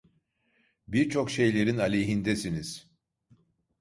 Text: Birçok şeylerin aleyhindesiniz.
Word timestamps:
Birçok 0.87 1.31
şeylerin 1.31 1.77
aleyhindesiniz. 1.77 2.89